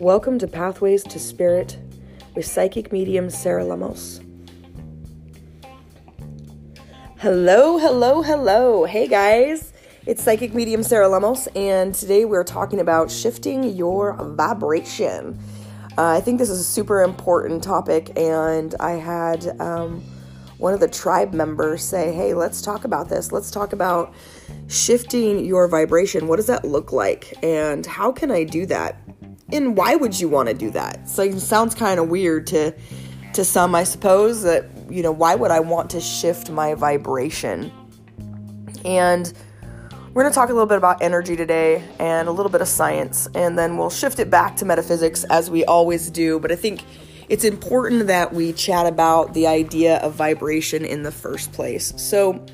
[0.00, 1.78] Welcome to Pathways to Spirit
[2.34, 4.22] with psychic medium Sarah Lemos.
[7.18, 8.84] Hello, hello, hello.
[8.84, 9.74] Hey guys,
[10.06, 15.38] it's psychic medium Sarah Lemos, and today we're talking about shifting your vibration.
[15.98, 20.02] Uh, I think this is a super important topic, and I had um,
[20.58, 23.32] one of the tribe members say, Hey, let's talk about this.
[23.32, 24.14] Let's talk about
[24.68, 26.28] shifting your vibration.
[26.28, 27.34] What does that look like?
[27.42, 28.96] And how can I do that?
[29.52, 31.08] And why would you want to do that?
[31.08, 32.74] So it sounds kind of weird to
[33.34, 37.72] to some, I suppose, that you know, why would I want to shift my vibration?
[38.84, 39.32] And
[40.12, 42.68] we're going to talk a little bit about energy today and a little bit of
[42.68, 46.38] science, and then we'll shift it back to metaphysics as we always do.
[46.38, 46.84] But I think
[47.34, 51.92] it's important that we chat about the idea of vibration in the first place.
[51.96, 52.46] So,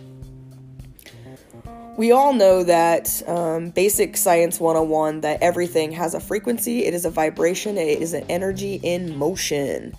[1.98, 7.05] we all know that um, basic science 101 that everything has a frequency, it is
[7.05, 9.93] a vibration, it is an energy in motion.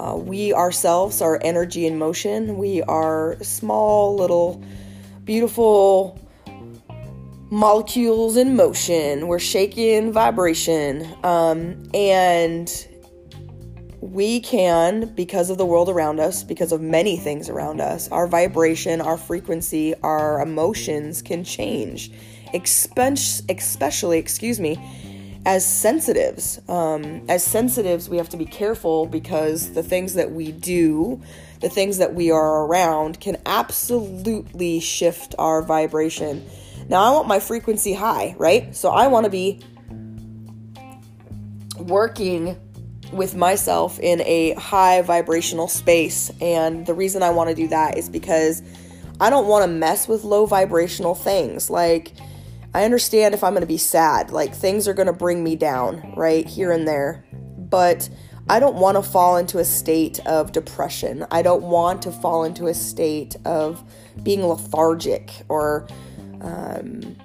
[0.00, 2.56] Uh, we ourselves are energy in motion.
[2.56, 4.60] We are small, little,
[5.22, 6.18] beautiful
[7.50, 9.28] molecules in motion.
[9.28, 11.06] We're shaking vibration.
[11.22, 12.87] Um, and
[14.00, 18.26] we can, because of the world around us, because of many things around us, our
[18.26, 22.10] vibration, our frequency, our emotions can change.
[22.54, 24.78] Especially, excuse me,
[25.44, 26.60] as sensitives.
[26.68, 31.20] Um, as sensitives, we have to be careful because the things that we do,
[31.60, 36.48] the things that we are around, can absolutely shift our vibration
[36.88, 38.74] now I want my frequency high, right?
[38.74, 39.60] So I want to be
[41.78, 42.56] working
[43.12, 46.30] with myself in a high vibrational space.
[46.40, 48.62] And the reason I want to do that is because
[49.20, 51.70] I don't want to mess with low vibrational things.
[51.70, 52.12] Like,
[52.74, 55.56] I understand if I'm going to be sad, like, things are going to bring me
[55.56, 56.46] down, right?
[56.46, 57.24] Here and there.
[57.56, 58.08] But
[58.50, 61.26] I don't want to fall into a state of depression.
[61.30, 63.82] I don't want to fall into a state of
[64.22, 65.86] being lethargic or
[66.40, 67.16] um,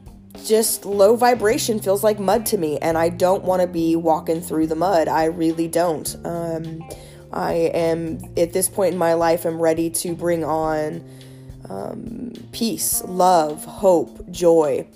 [0.44, 4.42] just low vibration feels like mud to me, and I don't want to be walking
[4.42, 5.08] through the mud.
[5.08, 6.16] I really don't.
[6.26, 6.84] Um,
[7.32, 9.46] I am at this point in my life.
[9.46, 11.04] I'm ready to bring on
[11.70, 14.88] um, peace, love, hope, joy,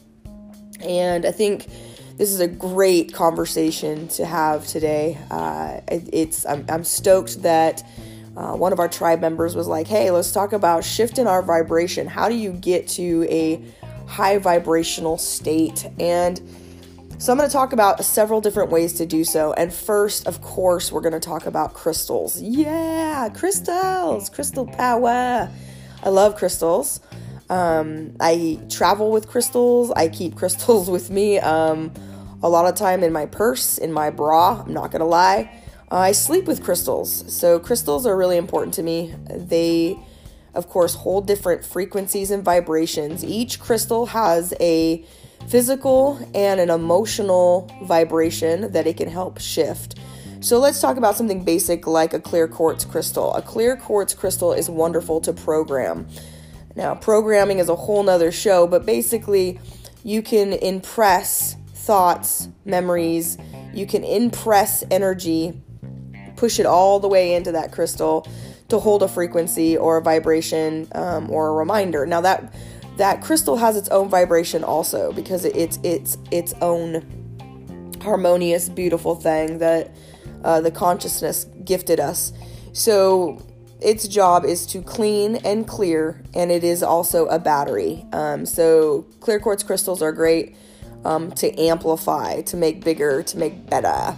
[0.81, 1.67] and I think
[2.17, 5.17] this is a great conversation to have today.
[5.29, 7.83] Uh, it's I'm, I'm stoked that.
[8.35, 12.05] Uh, one of our tribe members was like, "Hey, let's talk about shifting our vibration.
[12.05, 13.59] How do you get to a
[14.07, 15.85] high vibrational state.
[15.99, 16.41] And
[17.19, 19.53] so I'm going to talk about several different ways to do so.
[19.53, 22.41] And first, of course, we're going to talk about crystals.
[22.41, 25.49] Yeah, crystals, crystal power.
[26.03, 26.99] I love crystals.
[27.49, 29.91] Um, I travel with crystals.
[29.91, 31.39] I keep crystals with me.
[31.39, 31.91] Um,
[32.43, 34.63] a lot of time in my purse, in my bra.
[34.65, 35.51] I'm not going to lie.
[35.89, 37.33] I sleep with crystals.
[37.33, 39.15] So crystals are really important to me.
[39.29, 39.97] They
[40.57, 43.23] of course, hold different frequencies and vibrations.
[43.23, 45.05] Each crystal has a
[45.47, 49.95] physical and an emotional vibration that it can help shift.
[50.39, 53.33] So let's talk about something basic like a clear quartz crystal.
[53.35, 56.07] A clear quartz crystal is wonderful to program.
[56.75, 59.59] Now, programming is a whole nother show, but basically,
[60.03, 63.37] you can impress thoughts, memories,
[63.73, 65.59] you can impress energy,
[66.35, 68.27] push it all the way into that crystal
[68.69, 72.05] to hold a frequency or a vibration um, or a reminder.
[72.05, 72.53] Now that
[72.97, 77.05] that crystal has its own vibration also because it's it's its own
[78.01, 79.91] harmonious, beautiful thing that
[80.43, 82.33] uh, the consciousness gifted us.
[82.73, 83.41] So
[83.81, 88.05] its job is to clean and clear, and it is also a battery.
[88.11, 90.55] Um, so clear quartz crystals are great
[91.05, 94.15] um, to amplify, to make bigger, to make better.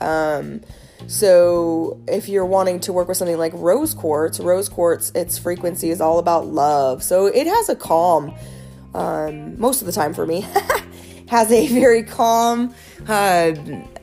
[0.00, 0.60] Um,
[1.06, 5.90] so, if you're wanting to work with something like rose quartz, rose quartz, its frequency
[5.90, 7.02] is all about love.
[7.02, 8.34] So, it has a calm,
[8.94, 10.46] um, most of the time for me,
[11.28, 12.74] has a very calm,
[13.06, 13.52] uh,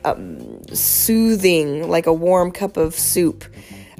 [0.04, 3.44] um, soothing, like a warm cup of soup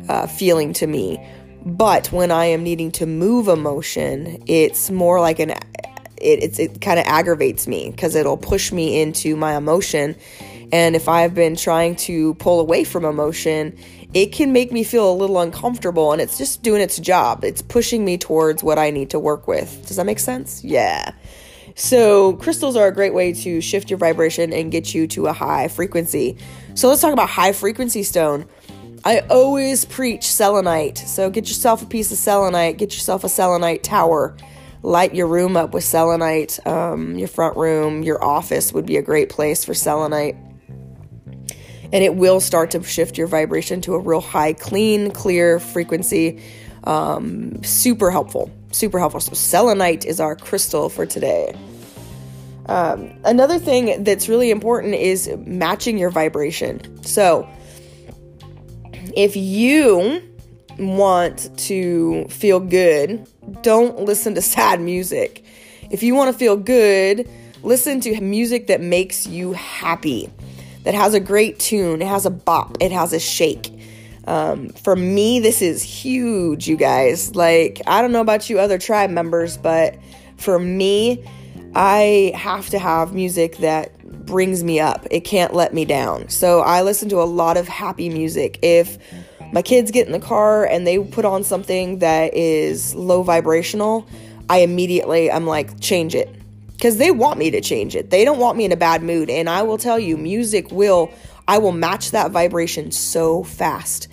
[0.09, 1.25] uh, feeling to me.
[1.65, 5.55] But when I am needing to move emotion, it's more like an
[6.19, 10.17] it, it kind of aggravates me because it'll push me into my emotion
[10.73, 13.79] and if I've been trying to pull away from emotion,
[14.15, 17.45] it can make me feel a little uncomfortable and it's just doing its job.
[17.45, 19.87] It's pushing me towards what I need to work with.
[19.87, 20.65] Does that make sense?
[20.65, 21.13] Yeah.
[21.75, 25.33] So, crystals are a great way to shift your vibration and get you to a
[25.33, 26.39] high frequency.
[26.75, 28.47] So, let's talk about high frequency stone.
[29.05, 30.97] I always preach selenite.
[30.97, 34.37] So, get yourself a piece of selenite, get yourself a selenite tower.
[34.83, 36.65] light your room up with selenite.
[36.67, 40.37] Um, your front room, your office would be a great place for selenite.
[41.97, 46.43] And it will start to shift your vibration to a real high, clean, clear frequency.
[46.85, 48.51] Um, super helpful.
[48.71, 49.21] Super helpful.
[49.21, 51.57] So, selenite is our crystal for today.
[52.67, 57.03] Um, another thing that's really important is matching your vibration.
[57.03, 57.49] So,
[59.17, 60.23] if you
[60.79, 63.27] want to feel good,
[63.63, 65.47] don't listen to sad music.
[65.91, 67.27] If you want to feel good,
[67.63, 70.31] listen to music that makes you happy,
[70.87, 73.73] that has a great tune, it has a bop, it has a shake.
[74.29, 77.35] Um, for me, this is huge, you guys.
[77.35, 79.97] Like, I don't know about you other tribe members, but
[80.37, 81.25] for me,
[81.75, 85.09] I have to have music that brings me up.
[85.11, 86.29] It can't let me down.
[86.29, 88.61] So I listen to a lot of happy music.
[88.63, 88.97] If
[89.53, 94.07] my kids get in the car and they put on something that is low vibrational,
[94.49, 96.33] I immediately I'm like change it
[96.81, 98.11] cuz they want me to change it.
[98.11, 101.11] They don't want me in a bad mood and I will tell you music will
[101.49, 104.09] I will match that vibration so fast.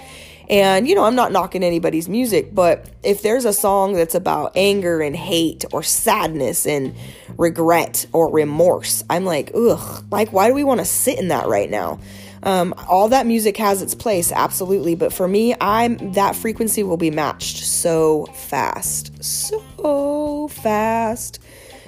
[0.50, 4.52] And, you know, I'm not knocking anybody's music, but if there's a song that's about
[4.56, 6.96] anger and hate or sadness and
[7.38, 11.48] regret or remorse, I'm like, ugh, like, why do we want to sit in that
[11.48, 12.00] right now?
[12.44, 14.96] Um, all that music has its place, absolutely.
[14.96, 21.40] But for me, I'm that frequency will be matched so fast, so fast.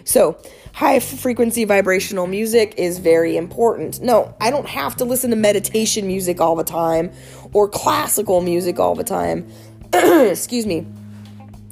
[0.06, 0.38] So,
[0.76, 4.02] high frequency vibrational music is very important.
[4.02, 7.14] No, I don't have to listen to meditation music all the time
[7.54, 9.48] or classical music all the time.
[9.94, 10.86] Excuse me.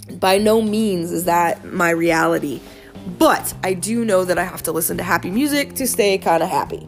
[0.09, 2.61] By no means is that my reality.
[3.19, 6.41] But I do know that I have to listen to happy music to stay kind
[6.41, 6.88] of happy.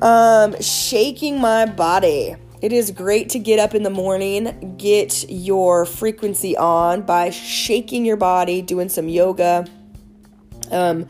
[0.00, 2.34] Um, shaking my body.
[2.62, 8.06] It is great to get up in the morning, get your frequency on by shaking
[8.06, 9.66] your body, doing some yoga.
[10.72, 11.08] Um,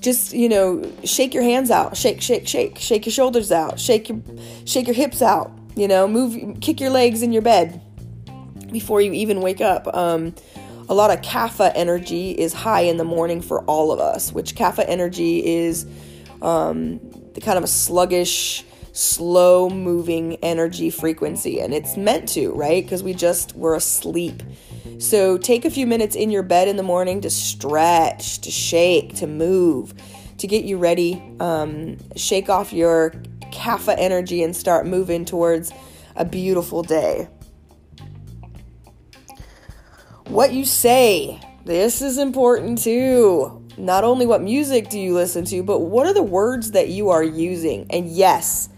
[0.00, 4.08] just you know, shake your hands out, shake, shake, shake, shake your shoulders out, shake
[4.08, 4.20] your,
[4.64, 5.52] shake your hips out.
[5.76, 7.80] You know, move, kick your legs in your bed
[8.72, 9.86] before you even wake up.
[9.94, 10.34] Um,
[10.88, 14.56] a lot of kapha energy is high in the morning for all of us, which
[14.56, 15.86] kapha energy is
[16.42, 16.98] um,
[17.34, 21.60] the kind of a sluggish, slow moving energy frequency.
[21.60, 22.82] And it's meant to, right?
[22.82, 24.42] Because we just were asleep.
[24.98, 29.14] So take a few minutes in your bed in the morning to stretch, to shake,
[29.16, 29.94] to move,
[30.38, 31.22] to get you ready.
[31.40, 33.10] Um, shake off your
[33.50, 35.72] kapha energy and start moving towards
[36.16, 37.28] a beautiful day.
[40.26, 43.66] What you say, this is important too.
[43.76, 47.08] Not only what music do you listen to, but what are the words that you
[47.10, 47.86] are using?
[47.90, 48.68] And yes,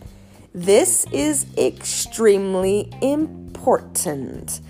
[0.54, 4.60] this is extremely important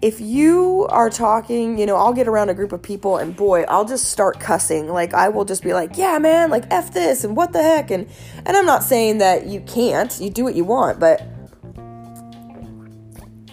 [0.00, 3.64] if you are talking, you know, I'll get around a group of people and boy,
[3.68, 4.88] I'll just start cussing.
[4.88, 7.90] Like I will just be like, "Yeah, man, like f this and what the heck?"
[7.90, 8.06] and
[8.46, 10.18] and I'm not saying that you can't.
[10.20, 11.22] You do what you want, but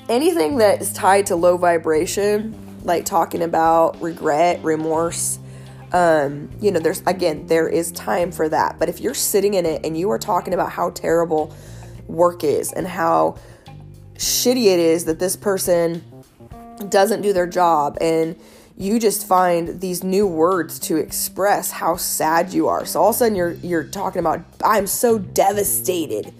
[0.07, 5.39] anything that is tied to low vibration, like talking about regret, remorse,
[5.95, 8.77] um, you know, there's again, there is time for that.
[8.77, 11.55] But if you're sitting in it and you are talking about how terrible
[12.05, 13.37] work is and how
[14.15, 16.03] shitty it is that this person
[16.89, 18.35] doesn't do their job and
[18.77, 22.85] you just find these new words to express how sad you are.
[22.85, 26.33] So all of a sudden you're you're talking about I'm so devastated.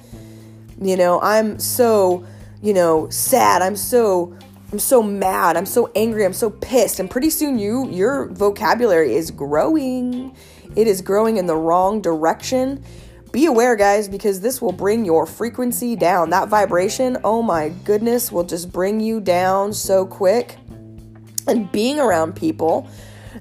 [0.81, 2.25] You know, I'm so,
[2.61, 3.61] you know, sad.
[3.61, 4.37] I'm so
[4.71, 5.57] I'm so mad.
[5.57, 6.25] I'm so angry.
[6.25, 6.99] I'm so pissed.
[6.99, 10.35] And pretty soon you your vocabulary is growing.
[10.75, 12.83] It is growing in the wrong direction.
[13.31, 16.29] Be aware, guys, because this will bring your frequency down.
[16.29, 20.57] That vibration, oh my goodness, will just bring you down so quick.
[21.47, 22.89] And being around people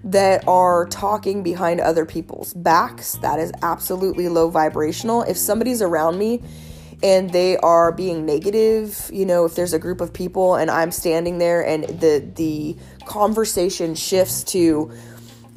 [0.03, 5.23] that are talking behind other people's backs, that is absolutely low vibrational.
[5.23, 6.43] If somebody's around me
[7.03, 10.91] and they are being negative, you know, if there's a group of people and I'm
[10.91, 14.93] standing there and the the conversation shifts to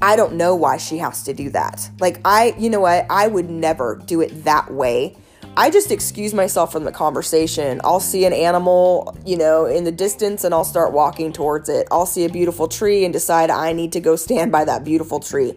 [0.02, 1.90] I don't know why she has to do that.
[2.00, 5.18] Like, I, you know what, I would never do it that way.
[5.56, 7.82] I just excuse myself from the conversation.
[7.84, 11.88] I'll see an animal, you know, in the distance and I'll start walking towards it.
[11.92, 15.20] I'll see a beautiful tree and decide I need to go stand by that beautiful
[15.20, 15.56] tree.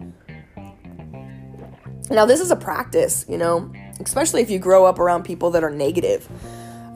[2.10, 5.64] Now, this is a practice, you know, especially if you grow up around people that
[5.64, 6.28] are negative.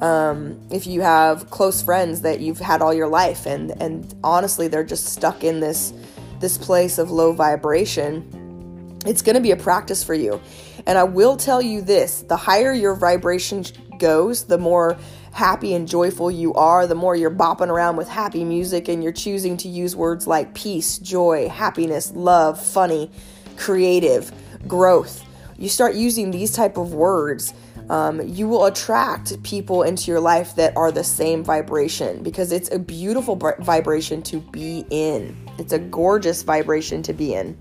[0.02, 4.66] Um, if you have close friends that you've had all your life and and honestly
[4.68, 5.92] they're just stuck in this
[6.40, 10.40] this place of low vibration, it's going to be a practice for you.
[10.86, 13.64] And I will tell you this the higher your vibration
[13.98, 14.98] goes, the more
[15.32, 19.12] happy and joyful you are, the more you're bopping around with happy music and you're
[19.12, 23.10] choosing to use words like peace, joy, happiness, love, funny,
[23.56, 24.32] creative,
[24.68, 25.24] growth.
[25.64, 27.54] You start using these type of words,
[27.88, 32.70] um, you will attract people into your life that are the same vibration because it's
[32.70, 35.34] a beautiful vibration to be in.
[35.58, 37.56] It's a gorgeous vibration to be in.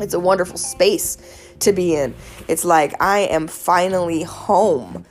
[0.00, 1.16] It's a wonderful space
[1.60, 2.12] to be in.
[2.48, 5.06] It's like I am finally home.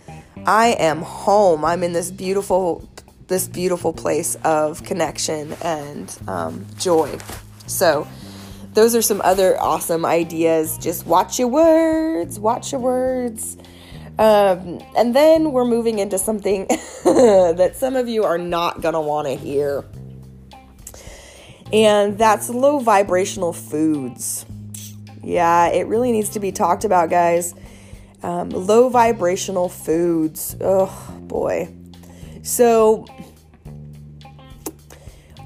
[0.46, 1.63] I am home.
[1.63, 2.89] I'm in this beautiful
[3.27, 7.18] this beautiful place of connection and um, joy.
[7.68, 8.06] So
[8.74, 10.78] those are some other awesome ideas.
[10.78, 13.58] Just watch your words, watch your words.
[14.18, 16.68] Um, and then we're moving into something
[17.04, 19.84] that some of you are not going to want to hear.
[21.74, 24.46] And that's low vibrational foods.
[25.24, 27.56] Yeah, it really needs to be talked about, guys.
[28.24, 30.56] Um, low vibrational foods.
[30.62, 31.74] Oh, boy.
[32.44, 33.06] So,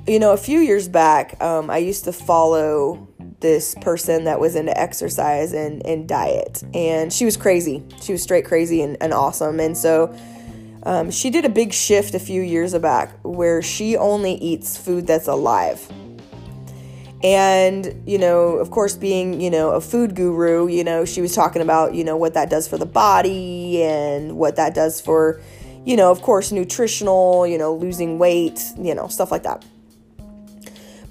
[0.08, 3.08] you know, a few years back, um, I used to follow
[3.40, 6.64] this person that was into exercise and, and diet.
[6.74, 7.84] And she was crazy.
[8.02, 9.60] She was straight crazy and, and awesome.
[9.60, 10.16] And so
[10.84, 15.08] um, she did a big shift a few years back where she only eats food
[15.08, 15.86] that's alive.
[17.24, 21.34] And, you know, of course, being, you know, a food guru, you know, she was
[21.34, 25.42] talking about, you know, what that does for the body and what that does for,
[25.86, 29.66] you know, of course, nutritional, you know, losing weight, you know, stuff like that.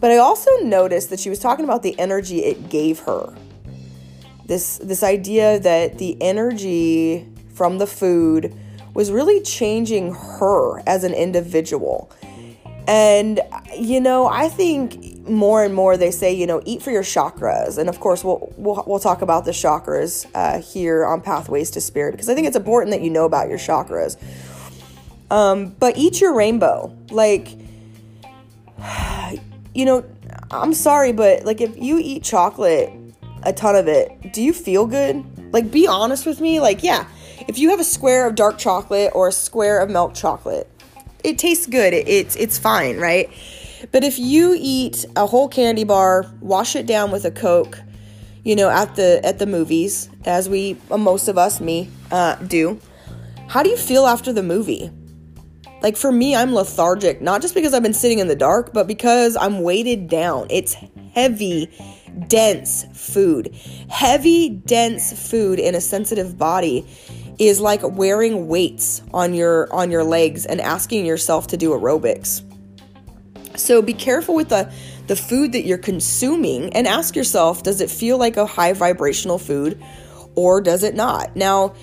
[0.04, 3.34] But I also noticed that she was talking about the energy it gave her.
[4.44, 8.54] This this idea that the energy from the food
[8.92, 12.12] was really changing her as an individual.
[12.87, 13.40] And
[13.75, 17.78] you know, I think more and more they say, you know, eat for your chakras.
[17.78, 21.80] And of course, we'll we'll, we'll talk about the chakras uh, here on Pathways to
[21.80, 24.23] Spirit because I think it's important that you know about your chakras.
[25.30, 26.94] Um, but eat your rainbow.
[27.08, 27.56] Like
[29.75, 30.04] you know,
[30.50, 32.90] I'm sorry, but like if you eat chocolate,
[33.43, 35.25] a ton of it, do you feel good?
[35.52, 36.61] Like, be honest with me.
[36.61, 37.07] Like, yeah,
[37.47, 40.69] if you have a square of dark chocolate or a square of milk chocolate,
[41.23, 41.93] it tastes good.
[41.93, 43.31] It, it's it's fine, right?
[43.93, 47.81] But if you eat a whole candy bar, wash it down with a Coke,
[48.43, 52.81] you know, at the at the movies, as we most of us, me, uh, do.
[53.49, 54.90] How do you feel after the movie?
[55.84, 58.86] Like for me, I'm lethargic, not just because I've been sitting in the dark, but
[58.86, 60.46] because I'm weighted down.
[60.48, 60.74] It's
[61.12, 61.70] heavy,
[62.26, 63.54] dense food.
[63.90, 66.86] Heavy, dense food in a sensitive body
[67.38, 72.40] is like wearing weights on your on your legs and asking yourself to do aerobics.
[73.54, 74.72] So be careful with the
[75.06, 79.38] the food that you're consuming and ask yourself, does it feel like a high vibrational
[79.38, 79.84] food
[80.34, 81.36] or does it not?
[81.36, 81.74] Now,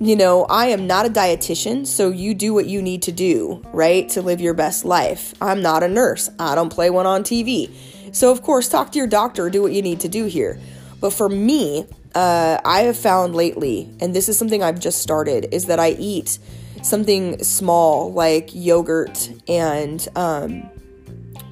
[0.00, 3.62] you know, I am not a dietitian, so you do what you need to do,
[3.72, 5.34] right, to live your best life.
[5.40, 6.30] I'm not a nurse.
[6.38, 7.70] I don't play one on TV.
[8.12, 10.58] So, of course, talk to your doctor, do what you need to do here.
[11.00, 15.48] But for me, uh, I have found lately, and this is something I've just started,
[15.52, 16.38] is that I eat
[16.82, 20.68] something small like yogurt and um,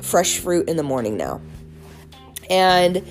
[0.00, 1.40] fresh fruit in the morning now.
[2.50, 3.06] And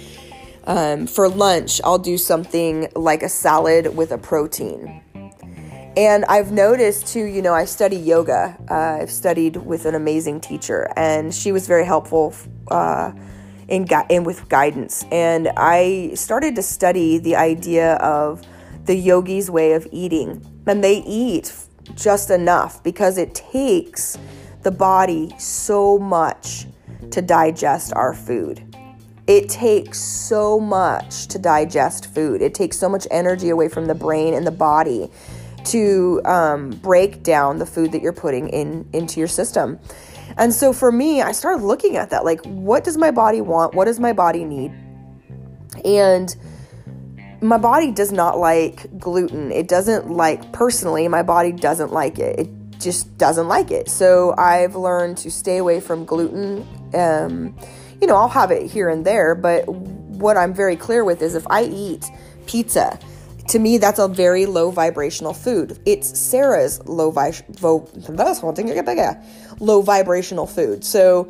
[0.65, 5.01] um, for lunch, I'll do something like a salad with a protein.
[5.97, 8.57] And I've noticed too, you know, I study yoga.
[8.69, 12.33] Uh, I've studied with an amazing teacher, and she was very helpful
[12.69, 13.11] uh,
[13.67, 15.03] in, gu- in with guidance.
[15.11, 18.41] And I started to study the idea of
[18.85, 21.53] the yogi's way of eating, and they eat
[21.95, 24.17] just enough because it takes
[24.63, 26.67] the body so much
[27.09, 28.63] to digest our food.
[29.27, 32.41] It takes so much to digest food.
[32.41, 35.11] It takes so much energy away from the brain and the body
[35.65, 39.79] to um, break down the food that you're putting in into your system.
[40.37, 43.75] And so for me, I started looking at that like, what does my body want?
[43.75, 44.73] What does my body need?
[45.83, 46.35] And
[47.41, 49.51] my body does not like gluten.
[49.51, 52.39] It doesn't like, personally, my body doesn't like it.
[52.39, 52.49] It
[52.79, 53.89] just doesn't like it.
[53.89, 56.67] So I've learned to stay away from gluten.
[56.93, 57.57] Um,
[57.99, 61.35] you know, I'll have it here and there, but what I'm very clear with is
[61.35, 62.09] if I eat
[62.45, 62.99] pizza,
[63.51, 65.77] to me, that's a very low vibrational food.
[65.85, 67.85] It's Sarah's low vi- vo-
[69.59, 70.85] low vibrational food.
[70.85, 71.29] So,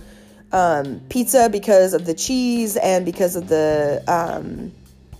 [0.51, 4.71] um, pizza because of the cheese and because of the um,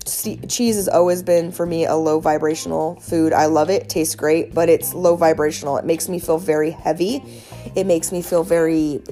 [0.06, 3.32] cheese has always been for me a low vibrational food.
[3.32, 5.78] I love it, tastes great, but it's low vibrational.
[5.78, 7.24] It makes me feel very heavy.
[7.74, 9.02] It makes me feel very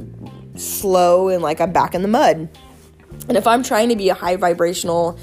[0.55, 2.49] slow and like I'm back in the mud.
[3.29, 5.19] And if I'm trying to be a high vibrational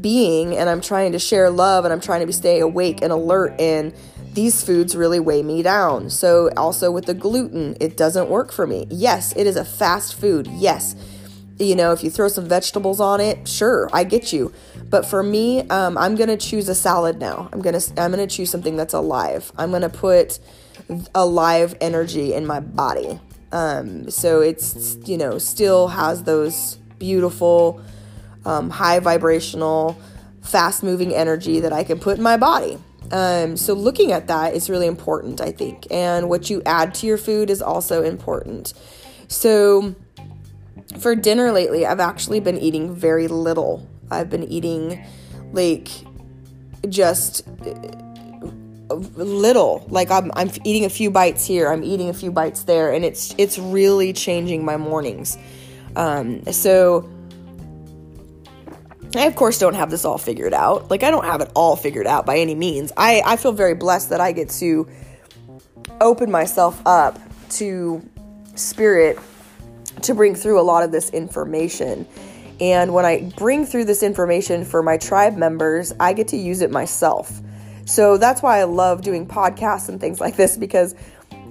[0.00, 3.12] being and I'm trying to share love and I'm trying to be stay awake and
[3.12, 3.94] alert and
[4.32, 6.08] these foods really weigh me down.
[6.08, 8.86] So also with the gluten, it doesn't work for me.
[8.88, 10.46] Yes, it is a fast food.
[10.46, 10.94] Yes.
[11.58, 14.52] You know, if you throw some vegetables on it, sure, I get you.
[14.88, 17.48] But for me, um, I'm gonna choose a salad now.
[17.52, 19.52] I'm gonna I'm gonna choose something that's alive.
[19.58, 20.38] I'm gonna put
[21.14, 23.20] alive energy in my body.
[23.52, 27.80] Um, so it's you know still has those beautiful,
[28.44, 29.98] um, high vibrational,
[30.42, 32.78] fast moving energy that I can put in my body.
[33.12, 37.06] Um, so looking at that is really important, I think, and what you add to
[37.06, 38.72] your food is also important.
[39.28, 39.94] So
[40.98, 43.86] for dinner lately, I've actually been eating very little.
[44.10, 45.04] I've been eating
[45.52, 45.88] like
[46.88, 47.46] just
[48.88, 52.92] little like I'm, I'm eating a few bites here i'm eating a few bites there
[52.92, 55.38] and it's it's really changing my mornings
[55.96, 57.08] um, so
[59.16, 61.76] i of course don't have this all figured out like i don't have it all
[61.76, 64.88] figured out by any means i i feel very blessed that i get to
[66.00, 68.02] open myself up to
[68.54, 69.18] spirit
[70.02, 72.06] to bring through a lot of this information
[72.60, 76.60] and when i bring through this information for my tribe members i get to use
[76.60, 77.40] it myself
[77.90, 80.94] so that's why I love doing podcasts and things like this because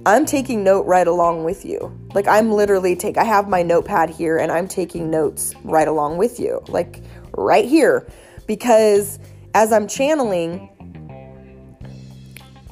[0.06, 1.94] I'm taking note right along with you.
[2.14, 6.16] Like I'm literally take I have my notepad here and I'm taking notes right along
[6.16, 6.62] with you.
[6.68, 7.02] Like
[7.40, 8.06] right here
[8.46, 9.18] because
[9.54, 10.68] as I'm channeling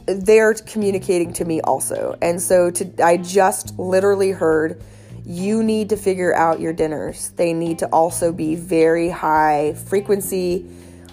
[0.07, 2.17] they're communicating to me also.
[2.23, 4.83] And so to I just literally heard
[5.27, 7.31] you need to figure out your dinners.
[7.37, 10.67] They need to also be very high frequency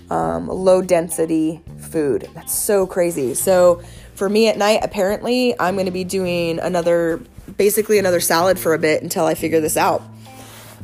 [0.09, 2.29] um, low density food.
[2.33, 3.33] That's so crazy.
[3.33, 3.83] So
[4.13, 7.21] for me at night, apparently, I'm going to be doing another,
[7.57, 10.01] basically another salad for a bit until I figure this out.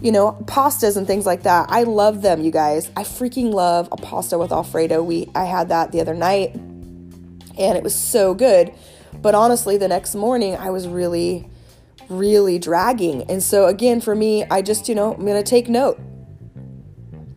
[0.01, 1.67] You know, pastas and things like that.
[1.69, 2.89] I love them, you guys.
[2.95, 5.03] I freaking love a pasta with Alfredo.
[5.03, 8.73] We I had that the other night and it was so good.
[9.21, 11.47] But honestly, the next morning I was really
[12.09, 13.23] really dragging.
[13.29, 15.99] And so again, for me, I just, you know, I'm going to take note.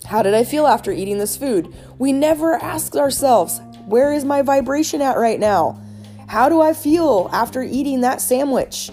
[0.05, 1.73] How did I feel after eating this food?
[1.99, 5.81] We never ask ourselves, where is my vibration at right now?
[6.27, 8.91] How do I feel after eating that sandwich?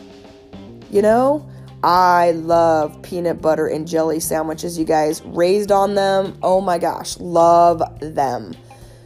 [0.89, 1.50] You know,
[1.83, 5.21] I love peanut butter and jelly sandwiches, you guys.
[5.23, 6.37] Raised on them.
[6.43, 8.55] Oh my gosh, love them.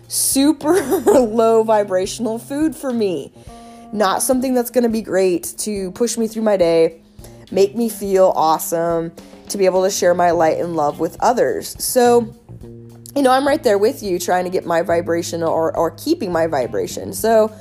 [0.07, 0.73] Super
[1.05, 3.31] low vibrational food for me.
[3.93, 7.01] Not something that's going to be great to push me through my day,
[7.51, 9.13] make me feel awesome
[9.47, 11.81] to be able to share my light and love with others.
[11.81, 12.33] So,
[13.15, 16.31] you know, I'm right there with you trying to get my vibration or, or keeping
[16.31, 17.13] my vibration.
[17.13, 17.55] So,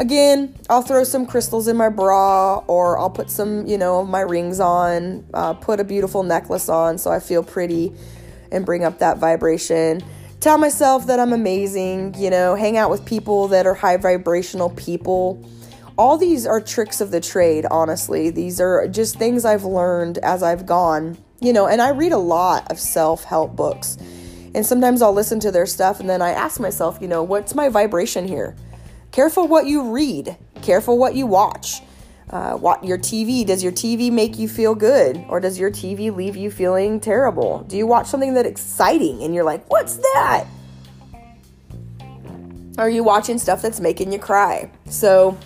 [0.00, 4.22] again, I'll throw some crystals in my bra or I'll put some, you know, my
[4.22, 7.92] rings on, uh, put a beautiful necklace on so I feel pretty
[8.50, 10.02] and bring up that vibration.
[10.40, 14.70] Tell myself that I'm amazing, you know, hang out with people that are high vibrational
[14.70, 15.48] people
[15.98, 18.30] all these are tricks of the trade, honestly.
[18.30, 22.18] These are just things I've learned as I've gone you know, and I read a
[22.18, 23.96] lot of self help books.
[24.54, 27.54] And sometimes I'll listen to their stuff and then I ask myself, you know, what's
[27.54, 28.56] my vibration here?
[29.12, 31.82] Careful what you read, careful what you watch.
[32.28, 36.14] Uh, what your TV does your TV make you feel good or does your TV
[36.14, 37.64] leave you feeling terrible?
[37.66, 40.44] Do you watch something that's exciting and you're like, "What's that?"
[42.78, 44.70] Are you watching stuff that's making you cry?
[44.88, 45.36] So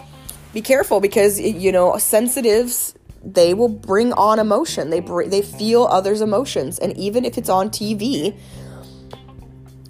[0.53, 4.91] be careful because you know sensitives they will bring on emotion.
[4.91, 8.37] They br- they feel others' emotions, and even if it's on TV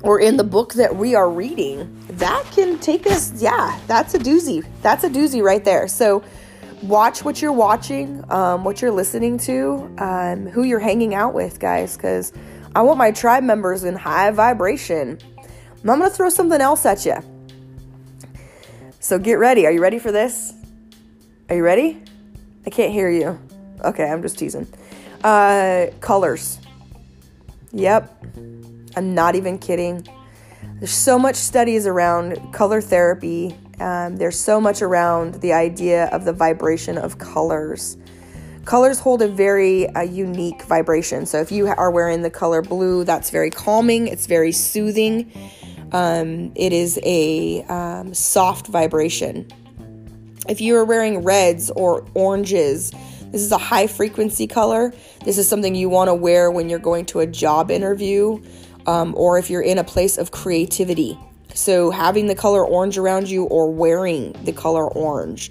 [0.04, 3.32] or in the book that we are reading, that can take us.
[3.40, 4.64] Yeah, that's a doozy.
[4.82, 5.88] That's a doozy right there.
[5.88, 6.22] So
[6.82, 11.58] watch what you're watching, um, what you're listening to, um, who you're hanging out with,
[11.58, 12.32] guys, because
[12.76, 15.18] I want my tribe members in high vibration.
[15.38, 17.16] I'm gonna throw something else at you.
[19.00, 19.66] So get ready.
[19.66, 20.52] Are you ready for this?
[21.48, 22.02] Are you ready?
[22.66, 23.38] I can't hear you.
[23.82, 24.66] Okay, I'm just teasing.
[25.22, 26.58] Uh, colors.
[27.72, 28.53] Yep.
[28.96, 30.07] I'm not even kidding.
[30.78, 33.57] There's so much studies around color therapy.
[33.80, 37.96] Um, there's so much around the idea of the vibration of colors.
[38.64, 41.26] Colors hold a very uh, unique vibration.
[41.26, 44.07] So if you are wearing the color blue, that's very calming.
[44.09, 45.30] It's very soothing.
[45.92, 49.48] Um, it is a um, soft vibration.
[50.48, 52.90] If you are wearing reds or oranges,
[53.35, 54.92] this is a high frequency color.
[55.24, 58.42] This is something you want to wear when you're going to a job interview
[58.86, 61.18] um, or if you're in a place of creativity.
[61.54, 65.50] So, having the color orange around you or wearing the color orange.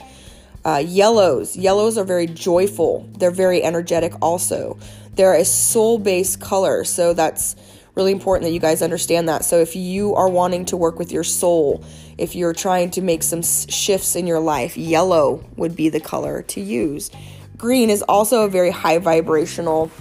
[0.66, 1.58] Uh, yellows.
[1.58, 4.78] Yellows are very joyful, they're very energetic also.
[5.16, 7.56] They're a soul based color, so that's
[7.96, 9.46] really important that you guys understand that.
[9.46, 11.84] So if you are wanting to work with your soul,
[12.18, 16.42] if you're trying to make some shifts in your life, yellow would be the color
[16.44, 17.12] to use.
[17.58, 19.92] Green is also a very high vibrational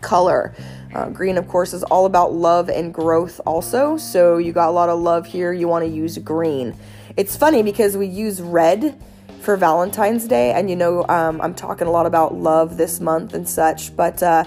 [0.00, 0.54] color.
[0.96, 3.98] Uh, green, of course, is all about love and growth, also.
[3.98, 5.52] So you got a lot of love here.
[5.52, 6.74] You want to use green.
[7.18, 8.98] It's funny because we use red
[9.42, 13.34] for Valentine's Day, and you know, um, I'm talking a lot about love this month
[13.34, 14.44] and such, but uh,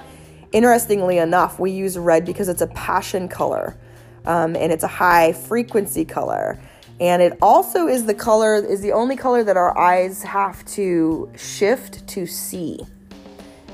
[0.51, 3.77] interestingly enough, we use red because it's a passion color
[4.25, 6.59] um, and it's a high frequency color.
[6.99, 11.31] And it also is the color, is the only color that our eyes have to
[11.37, 12.79] shift to see.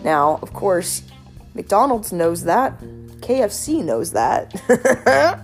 [0.04, 1.04] Now, of course,
[1.56, 2.80] McDonald's knows that.
[3.22, 4.54] KFC knows that.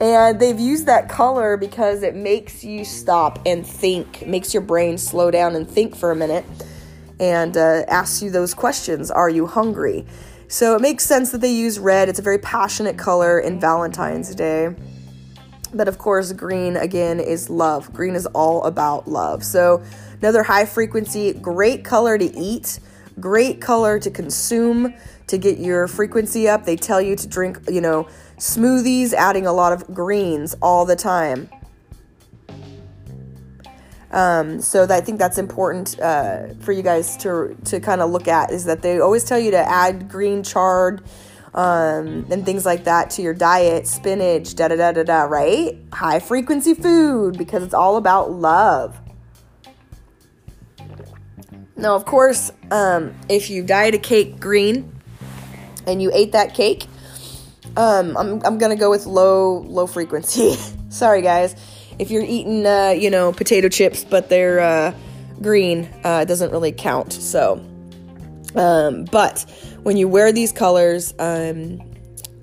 [0.00, 4.98] and they've used that color because it makes you stop and think, makes your brain
[4.98, 6.44] slow down and think for a minute
[7.18, 10.04] and uh, asks you those questions Are you hungry?
[10.48, 12.08] So it makes sense that they use red.
[12.08, 14.74] It's a very passionate color in Valentine's Day.
[15.72, 17.92] But of course, green again is love.
[17.92, 19.42] Green is all about love.
[19.42, 19.82] So,
[20.20, 22.78] another high frequency, great color to eat,
[23.20, 24.94] great color to consume
[25.26, 26.64] to get your frequency up.
[26.64, 30.96] They tell you to drink, you know, smoothies, adding a lot of greens all the
[30.96, 31.48] time.
[34.10, 38.10] Um, so that, I think that's important uh, for you guys to to kind of
[38.10, 41.02] look at is that they always tell you to add green chard
[41.52, 45.22] um, and things like that to your diet, spinach, da da da da da.
[45.22, 45.80] Right?
[45.92, 49.00] High frequency food because it's all about love.
[51.76, 54.94] Now, of course, um, if you dyed a cake green,
[55.86, 56.86] and you ate that cake,
[57.76, 60.56] um, I'm, I'm gonna go with low low frequency.
[60.88, 61.56] Sorry, guys.
[61.98, 64.94] If you're eating, uh, you know, potato chips, but they're uh,
[65.40, 67.12] green, uh, it doesn't really count.
[67.12, 67.64] So,
[68.56, 69.44] um, but
[69.82, 71.80] when you wear these colors um,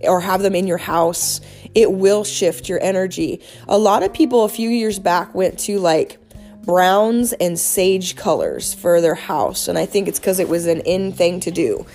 [0.03, 1.41] or have them in your house,
[1.75, 3.41] it will shift your energy.
[3.67, 6.17] A lot of people a few years back went to like
[6.63, 10.81] browns and sage colors for their house, and I think it's because it was an
[10.81, 11.85] in thing to do.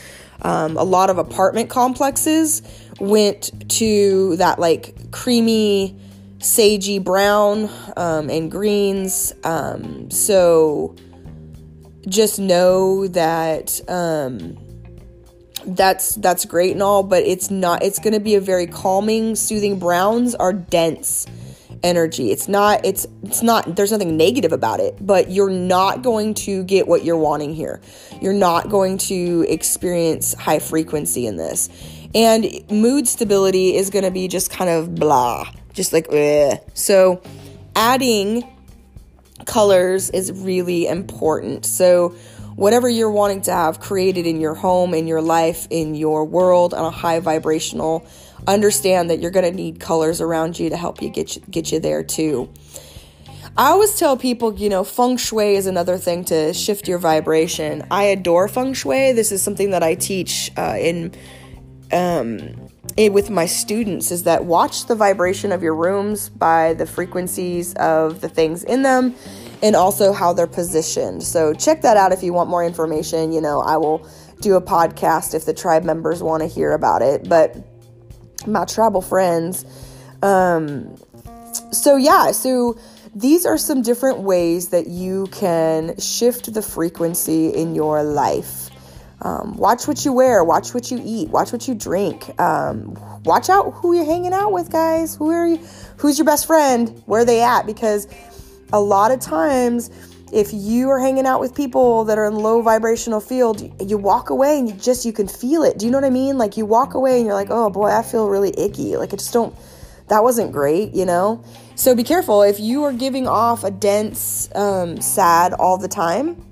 [0.42, 2.62] Um, a lot of apartment complexes
[3.00, 5.98] went to that like creamy,
[6.38, 9.32] sagey brown um, and greens.
[9.44, 10.94] Um, so
[12.06, 14.56] just know that um,
[15.66, 17.82] that's that's great and all, but it's not.
[17.82, 19.78] It's going to be a very calming, soothing.
[19.78, 21.26] Browns are dense
[21.86, 22.32] energy.
[22.32, 26.64] It's not it's it's not there's nothing negative about it, but you're not going to
[26.64, 27.80] get what you're wanting here.
[28.20, 31.70] You're not going to experience high frequency in this.
[32.14, 36.58] And mood stability is going to be just kind of blah, just like Ugh.
[36.74, 37.22] so
[37.74, 38.44] adding
[39.44, 41.64] colors is really important.
[41.64, 42.14] So
[42.56, 46.74] whatever you're wanting to have created in your home, in your life, in your world
[46.74, 48.06] on a high vibrational
[48.46, 51.72] understand that you're going to need colors around you to help you get you, get
[51.72, 52.52] you there too.
[53.58, 57.86] I always tell people, you know, feng shui is another thing to shift your vibration.
[57.90, 59.12] I adore feng shui.
[59.12, 61.14] This is something that I teach uh, in
[61.90, 66.86] um, it, with my students is that watch the vibration of your rooms by the
[66.86, 69.14] frequencies of the things in them
[69.62, 71.22] and also how they're positioned.
[71.22, 73.32] So check that out if you want more information.
[73.32, 74.06] You know, I will
[74.40, 77.28] do a podcast if the tribe members want to hear about it.
[77.28, 77.56] But
[78.46, 79.64] my tribal friends.
[80.22, 80.96] Um,
[81.72, 82.78] so, yeah, so
[83.14, 88.70] these are some different ways that you can shift the frequency in your life.
[89.22, 92.38] Um, watch what you wear, watch what you eat, watch what you drink.
[92.38, 95.16] Um, watch out who you're hanging out with, guys.
[95.16, 95.56] Who are you?
[95.96, 97.02] Who's your best friend?
[97.06, 97.64] Where are they at?
[97.64, 98.06] Because
[98.72, 99.90] a lot of times
[100.32, 104.30] if you are hanging out with people that are in low vibrational field you walk
[104.30, 105.78] away and you just you can feel it.
[105.78, 106.36] Do you know what i mean?
[106.38, 108.96] Like you walk away and you're like oh boy i feel really icky.
[108.96, 109.54] Like i just don't
[110.08, 111.44] that wasn't great you know?
[111.74, 112.42] So be careful.
[112.42, 116.44] If you are giving off a dense um, sad all the time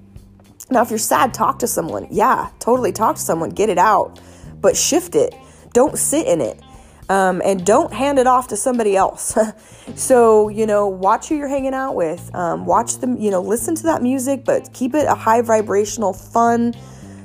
[0.71, 2.07] now if you're sad talk to someone.
[2.11, 3.51] Yeah totally talk to someone.
[3.51, 4.21] Get it out.
[4.61, 5.35] But shift it.
[5.73, 6.61] Don't sit in it
[7.09, 9.37] um, and don't hand it off to somebody else.
[9.95, 12.35] so, you know, watch who you're hanging out with.
[12.35, 16.13] Um, watch them, you know, listen to that music, but keep it a high vibrational,
[16.13, 16.75] fun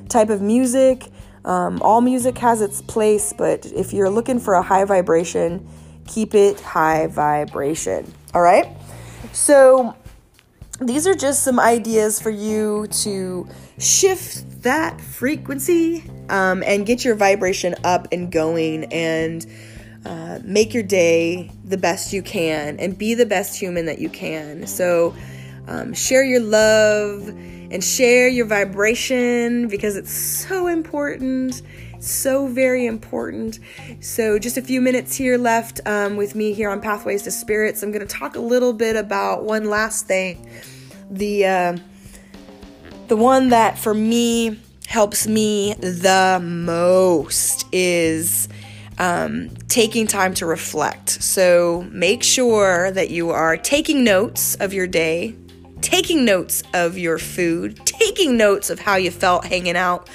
[0.10, 1.08] type of music.
[1.46, 5.68] Um, all music has its place, but if you're looking for a high vibration,
[6.06, 8.14] keep it high vibration.
[8.34, 8.68] All right?
[9.32, 9.96] So,
[10.82, 17.16] these are just some ideas for you to shift that frequency um, and get your
[17.16, 19.46] vibration up and going and
[20.06, 24.10] uh, make your day the best you can and be the best human that you
[24.10, 24.66] can.
[24.68, 25.14] So,
[25.68, 31.62] um, share your love and share your vibration because it's so important.
[32.00, 33.60] So very important.
[34.00, 37.84] So, just a few minutes here left um, with me here on Pathways to Spirits.
[37.84, 40.50] I'm going to talk a little bit about one last thing.
[41.12, 41.78] The uh,
[43.10, 48.48] the one that for me helps me the most is
[49.00, 51.10] um, taking time to reflect.
[51.10, 55.36] So make sure that you are taking notes of your day,
[55.82, 60.10] taking notes of your food, taking notes of how you felt hanging out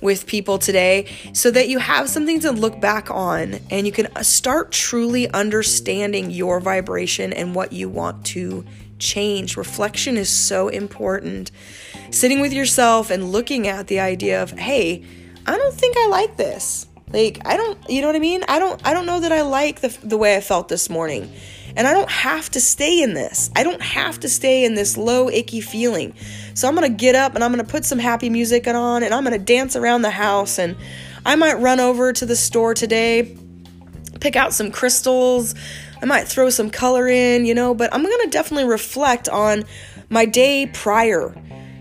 [0.00, 4.08] with people today so that you have something to look back on and you can
[4.22, 8.64] start truly understanding your vibration and what you want to
[8.98, 9.56] change.
[9.56, 11.50] Reflection is so important.
[12.10, 15.04] Sitting with yourself and looking at the idea of, hey,
[15.46, 16.86] I don't think I like this.
[17.12, 18.42] Like I don't, you know what I mean?
[18.48, 21.32] I don't I don't know that I like the the way I felt this morning.
[21.76, 23.48] And I don't have to stay in this.
[23.54, 26.14] I don't have to stay in this low icky feeling.
[26.54, 29.24] So I'm to get up and I'm to put some happy music on and I'm
[29.24, 30.76] to dance around the house and
[31.24, 33.36] I might run over to the store today,
[34.20, 35.54] pick out some crystals.
[36.02, 39.64] I might throw some color in, you know, but I'm to definitely reflect on
[40.08, 41.34] my day prior.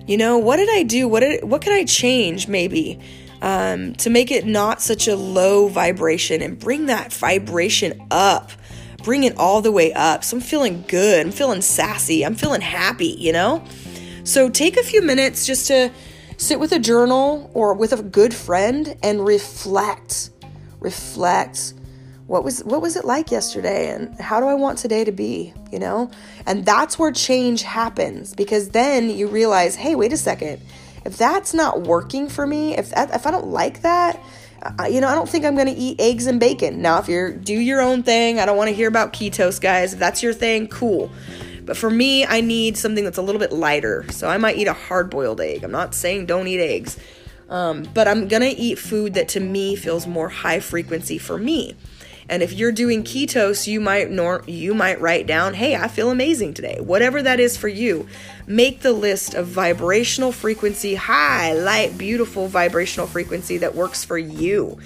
[0.08, 1.08] You know, what did I do?
[1.08, 3.00] What did what can I change maybe?
[3.42, 8.52] Um, to make it not such a low vibration and bring that vibration up.
[9.04, 10.24] Bring it all the way up.
[10.24, 11.26] So I'm feeling good.
[11.26, 12.26] I'm feeling sassy.
[12.26, 13.64] I'm feeling happy, you know?
[14.24, 15.90] So take a few minutes just to
[16.38, 20.32] sit with a journal or with a good friend and reflect.
[20.80, 21.74] Reflect.
[22.28, 25.54] What was what was it like yesterday and how do I want today to be,
[25.72, 26.12] you know?
[26.46, 30.62] And that's where change happens because then you realize, "Hey, wait a second
[31.10, 34.22] if that's not working for me, if that, if I don't like that,
[34.90, 36.82] you know, I don't think I'm going to eat eggs and bacon.
[36.82, 39.94] Now, if you're do your own thing, I don't want to hear about ketos, guys.
[39.94, 41.10] If that's your thing, cool.
[41.66, 44.06] But for me, I need something that's a little bit lighter.
[44.12, 45.64] So I might eat a hard boiled egg.
[45.64, 46.98] I'm not saying don't eat eggs.
[47.50, 51.38] Um, but I'm going to eat food that to me feels more high frequency for
[51.38, 51.76] me.
[52.30, 56.12] And if you're doing ketos, you might nor- you might write down, "Hey, I feel
[56.12, 58.08] amazing today." Whatever that is for you.
[58.46, 64.78] Make the list of vibrational frequency, high, light, beautiful vibrational frequency that works for you.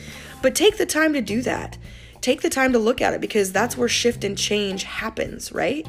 [0.42, 1.78] But take the time to do that.
[2.22, 5.86] Take the time to look at it because that's where shift and change happens, right?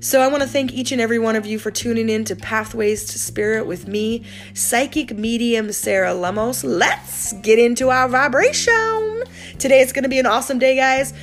[0.00, 2.36] So I want to thank each and every one of you for tuning in to
[2.36, 6.62] Pathways to Spirit with me, psychic medium Sarah Lemos.
[6.62, 9.24] Let's get into our vibration.
[9.58, 11.14] Today it's going to be an awesome day, guys.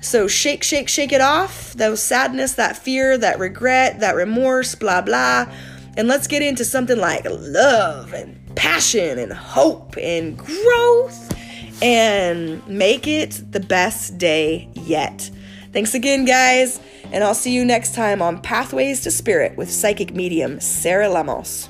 [0.00, 1.74] So shake, shake, shake it off.
[1.74, 5.46] That sadness, that fear, that regret, that remorse, blah, blah.
[5.96, 13.06] And let's get into something like love and passion and hope and growth and make
[13.06, 15.30] it the best day yet.
[15.72, 16.80] Thanks again, guys.
[17.12, 21.68] And I'll see you next time on Pathways to Spirit with psychic medium Sarah Lemos.